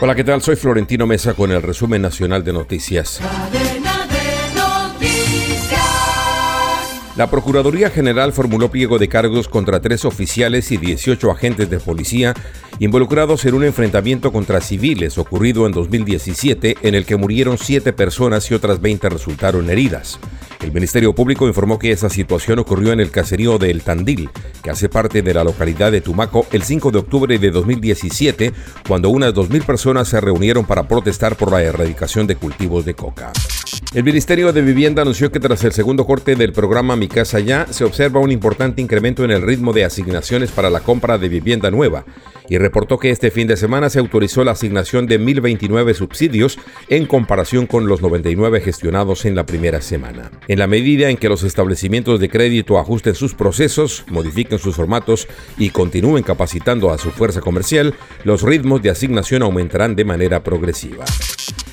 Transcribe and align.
Hola, 0.00 0.14
¿qué 0.14 0.22
tal? 0.22 0.40
Soy 0.40 0.54
Florentino 0.54 1.08
Mesa 1.08 1.34
con 1.34 1.50
el 1.50 1.60
resumen 1.60 2.00
nacional 2.00 2.44
de 2.44 2.52
noticias. 2.52 3.20
La 7.16 7.28
Procuraduría 7.28 7.90
General 7.90 8.32
formuló 8.32 8.70
pliego 8.70 9.00
de 9.00 9.08
cargos 9.08 9.48
contra 9.48 9.80
tres 9.80 10.04
oficiales 10.04 10.70
y 10.70 10.76
18 10.76 11.32
agentes 11.32 11.68
de 11.68 11.80
policía 11.80 12.32
involucrados 12.78 13.44
en 13.44 13.54
un 13.54 13.64
enfrentamiento 13.64 14.30
contra 14.30 14.60
civiles 14.60 15.18
ocurrido 15.18 15.66
en 15.66 15.72
2017 15.72 16.76
en 16.80 16.94
el 16.94 17.04
que 17.04 17.16
murieron 17.16 17.58
siete 17.58 17.92
personas 17.92 18.48
y 18.52 18.54
otras 18.54 18.80
20 18.80 19.08
resultaron 19.08 19.68
heridas. 19.68 20.20
El 20.60 20.72
Ministerio 20.72 21.14
Público 21.14 21.46
informó 21.46 21.78
que 21.78 21.92
esa 21.92 22.10
situación 22.10 22.58
ocurrió 22.58 22.92
en 22.92 23.00
el 23.00 23.10
caserío 23.10 23.58
de 23.58 23.70
El 23.70 23.82
Tandil, 23.82 24.28
que 24.62 24.70
hace 24.70 24.88
parte 24.88 25.22
de 25.22 25.34
la 25.34 25.44
localidad 25.44 25.92
de 25.92 26.00
Tumaco, 26.00 26.46
el 26.50 26.62
5 26.62 26.90
de 26.90 26.98
octubre 26.98 27.38
de 27.38 27.50
2017, 27.50 28.52
cuando 28.86 29.08
unas 29.10 29.34
2.000 29.34 29.64
personas 29.64 30.08
se 30.08 30.20
reunieron 30.20 30.66
para 30.66 30.88
protestar 30.88 31.36
por 31.36 31.52
la 31.52 31.62
erradicación 31.62 32.26
de 32.26 32.36
cultivos 32.36 32.84
de 32.84 32.94
coca. 32.94 33.32
El 33.94 34.04
Ministerio 34.04 34.52
de 34.52 34.60
Vivienda 34.60 35.02
anunció 35.02 35.32
que 35.32 35.40
tras 35.40 35.64
el 35.64 35.72
segundo 35.72 36.04
corte 36.04 36.36
del 36.36 36.52
programa 36.52 36.94
Mi 36.94 37.08
Casa 37.08 37.40
Ya, 37.40 37.66
se 37.70 37.84
observa 37.84 38.20
un 38.20 38.30
importante 38.30 38.82
incremento 38.82 39.24
en 39.24 39.30
el 39.30 39.42
ritmo 39.42 39.72
de 39.72 39.84
asignaciones 39.84 40.50
para 40.50 40.68
la 40.68 40.80
compra 40.80 41.16
de 41.16 41.28
vivienda 41.28 41.70
nueva 41.70 42.04
y 42.48 42.58
reportó 42.58 42.98
que 42.98 43.10
este 43.10 43.30
fin 43.30 43.46
de 43.46 43.56
semana 43.56 43.90
se 43.90 43.98
autorizó 43.98 44.44
la 44.44 44.52
asignación 44.52 45.06
de 45.06 45.20
1.029 45.20 45.94
subsidios 45.94 46.58
en 46.88 47.06
comparación 47.06 47.66
con 47.66 47.86
los 47.86 48.02
99 48.02 48.60
gestionados 48.60 49.24
en 49.24 49.34
la 49.34 49.46
primera 49.46 49.80
semana. 49.80 50.30
En 50.48 50.58
la 50.58 50.66
medida 50.66 51.10
en 51.10 51.16
que 51.16 51.28
los 51.28 51.42
establecimientos 51.42 52.20
de 52.20 52.28
crédito 52.28 52.78
ajusten 52.78 53.14
sus 53.14 53.34
procesos, 53.34 54.04
modifiquen 54.08 54.58
sus 54.58 54.76
formatos 54.76 55.28
y 55.56 55.70
continúen 55.70 56.22
capacitando 56.22 56.90
a 56.90 56.98
su 56.98 57.10
fuerza 57.10 57.40
comercial, 57.40 57.94
los 58.24 58.42
ritmos 58.42 58.82
de 58.82 58.90
asignación 58.90 59.42
aumentarán 59.42 59.94
de 59.96 60.04
manera 60.04 60.42
progresiva. 60.42 61.04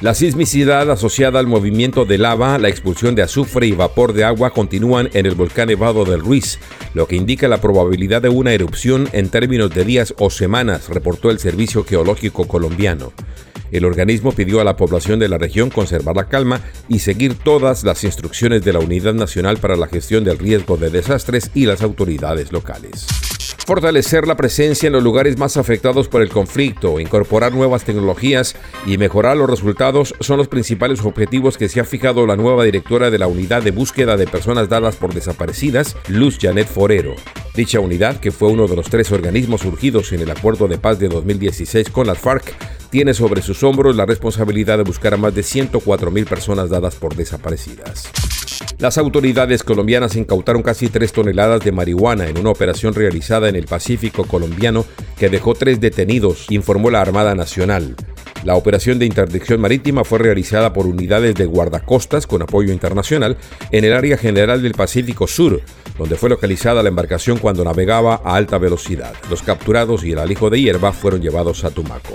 La 0.00 0.14
sismicidad 0.14 0.88
asociada 0.92 1.40
al 1.40 1.48
movimiento 1.48 2.04
de 2.04 2.18
lava, 2.18 2.56
la 2.58 2.68
expulsión 2.68 3.16
de 3.16 3.22
azufre 3.22 3.66
y 3.66 3.72
vapor 3.72 4.12
de 4.12 4.22
agua 4.22 4.50
continúan 4.50 5.10
en 5.12 5.26
el 5.26 5.34
volcán 5.34 5.66
Nevado 5.66 6.04
del 6.04 6.20
Ruiz, 6.20 6.60
lo 6.94 7.08
que 7.08 7.16
indica 7.16 7.48
la 7.48 7.60
probabilidad 7.60 8.22
de 8.22 8.28
una 8.28 8.52
erupción 8.52 9.08
en 9.12 9.28
términos 9.28 9.70
de 9.70 9.84
días 9.84 10.14
o 10.18 10.30
semanas, 10.30 10.88
reportó 10.88 11.32
el 11.32 11.40
Servicio 11.40 11.84
Geológico 11.84 12.46
Colombiano. 12.46 13.12
El 13.72 13.84
organismo 13.84 14.30
pidió 14.30 14.60
a 14.60 14.64
la 14.64 14.76
población 14.76 15.18
de 15.18 15.28
la 15.28 15.36
región 15.36 15.68
conservar 15.68 16.14
la 16.14 16.28
calma 16.28 16.60
y 16.88 17.00
seguir 17.00 17.34
todas 17.34 17.82
las 17.82 18.04
instrucciones 18.04 18.62
de 18.64 18.74
la 18.74 18.78
Unidad 18.78 19.14
Nacional 19.14 19.56
para 19.56 19.76
la 19.76 19.88
Gestión 19.88 20.22
del 20.22 20.38
Riesgo 20.38 20.76
de 20.76 20.90
Desastres 20.90 21.50
y 21.54 21.66
las 21.66 21.82
autoridades 21.82 22.52
locales. 22.52 23.08
Fortalecer 23.68 24.26
la 24.26 24.34
presencia 24.34 24.86
en 24.86 24.94
los 24.94 25.02
lugares 25.02 25.36
más 25.36 25.58
afectados 25.58 26.08
por 26.08 26.22
el 26.22 26.30
conflicto, 26.30 27.00
incorporar 27.00 27.52
nuevas 27.52 27.84
tecnologías 27.84 28.56
y 28.86 28.96
mejorar 28.96 29.36
los 29.36 29.50
resultados 29.50 30.14
son 30.20 30.38
los 30.38 30.48
principales 30.48 31.04
objetivos 31.04 31.58
que 31.58 31.68
se 31.68 31.78
ha 31.78 31.84
fijado 31.84 32.26
la 32.26 32.34
nueva 32.34 32.64
directora 32.64 33.10
de 33.10 33.18
la 33.18 33.26
Unidad 33.26 33.62
de 33.62 33.70
Búsqueda 33.70 34.16
de 34.16 34.26
Personas 34.26 34.70
Dadas 34.70 34.96
por 34.96 35.12
Desaparecidas, 35.12 35.98
Luz 36.08 36.38
Janet 36.40 36.66
Forero. 36.66 37.14
Dicha 37.54 37.78
unidad, 37.78 38.20
que 38.20 38.30
fue 38.30 38.48
uno 38.48 38.68
de 38.68 38.76
los 38.76 38.88
tres 38.88 39.12
organismos 39.12 39.60
surgidos 39.60 40.12
en 40.12 40.20
el 40.20 40.30
Acuerdo 40.30 40.66
de 40.66 40.78
Paz 40.78 40.98
de 40.98 41.10
2016 41.10 41.90
con 41.90 42.06
las 42.06 42.16
FARC, 42.16 42.54
tiene 42.88 43.12
sobre 43.12 43.42
sus 43.42 43.62
hombros 43.64 43.96
la 43.96 44.06
responsabilidad 44.06 44.78
de 44.78 44.84
buscar 44.84 45.12
a 45.12 45.18
más 45.18 45.34
de 45.34 45.42
104.000 45.42 46.26
personas 46.26 46.70
dadas 46.70 46.94
por 46.94 47.14
desaparecidas. 47.14 48.10
Las 48.78 48.96
autoridades 48.96 49.64
colombianas 49.64 50.14
incautaron 50.14 50.62
casi 50.62 50.88
3 50.88 51.12
toneladas 51.12 51.64
de 51.64 51.72
marihuana 51.72 52.28
en 52.28 52.38
una 52.38 52.50
operación 52.50 52.94
realizada 52.94 53.48
en 53.48 53.56
el 53.56 53.66
Pacífico 53.66 54.22
colombiano 54.24 54.84
que 55.18 55.28
dejó 55.28 55.54
tres 55.54 55.80
detenidos, 55.80 56.46
informó 56.50 56.88
la 56.88 57.00
Armada 57.00 57.34
Nacional. 57.34 57.96
La 58.44 58.54
operación 58.54 59.00
de 59.00 59.06
interdicción 59.06 59.60
marítima 59.60 60.04
fue 60.04 60.20
realizada 60.20 60.72
por 60.72 60.86
unidades 60.86 61.34
de 61.34 61.46
guardacostas 61.46 62.28
con 62.28 62.40
apoyo 62.42 62.72
internacional 62.72 63.36
en 63.72 63.84
el 63.84 63.92
área 63.92 64.16
general 64.16 64.62
del 64.62 64.74
Pacífico 64.74 65.26
Sur, 65.26 65.60
donde 65.98 66.14
fue 66.14 66.28
localizada 66.28 66.80
la 66.84 66.88
embarcación 66.88 67.38
cuando 67.38 67.64
navegaba 67.64 68.20
a 68.24 68.36
alta 68.36 68.58
velocidad. 68.58 69.12
Los 69.28 69.42
capturados 69.42 70.04
y 70.04 70.12
el 70.12 70.20
alijo 70.20 70.50
de 70.50 70.60
hierba 70.60 70.92
fueron 70.92 71.20
llevados 71.20 71.64
a 71.64 71.70
Tumaco. 71.70 72.14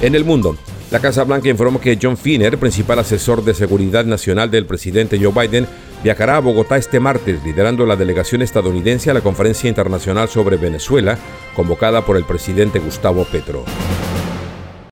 En 0.00 0.14
el 0.14 0.24
mundo, 0.24 0.56
la 0.92 1.00
Casa 1.00 1.24
Blanca 1.24 1.48
informó 1.48 1.80
que 1.80 1.98
John 2.00 2.16
Finner, 2.16 2.56
principal 2.56 3.00
asesor 3.00 3.44
de 3.44 3.52
seguridad 3.52 4.04
nacional 4.04 4.48
del 4.48 4.64
presidente 4.64 5.18
Joe 5.20 5.32
Biden, 5.32 5.66
viajará 6.04 6.36
a 6.36 6.40
Bogotá 6.40 6.76
este 6.76 7.00
martes 7.00 7.42
liderando 7.44 7.84
la 7.84 7.96
delegación 7.96 8.42
estadounidense 8.42 9.10
a 9.10 9.14
la 9.14 9.22
conferencia 9.22 9.68
internacional 9.68 10.28
sobre 10.28 10.56
Venezuela, 10.56 11.18
convocada 11.56 12.06
por 12.06 12.16
el 12.16 12.24
presidente 12.24 12.78
Gustavo 12.78 13.24
Petro. 13.24 13.64